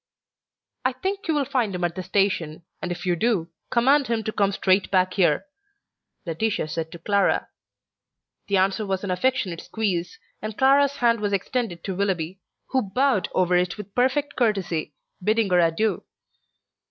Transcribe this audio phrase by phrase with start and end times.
[0.83, 4.23] "I think you will find him at the station, and if you do, command him
[4.23, 5.45] to come straight back here,"
[6.25, 7.49] Laetitia said to Clara.
[8.47, 13.29] The answer was an affectionate squeeze, and Clara's hand was extended to Willoughby, who bowed
[13.35, 16.03] over it with perfect courtesy, bidding her adieu.